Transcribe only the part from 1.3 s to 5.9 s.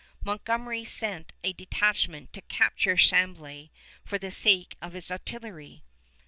a detachment to capture Chambly for the sake of its artillery.